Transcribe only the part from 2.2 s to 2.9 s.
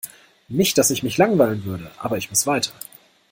muss weiter.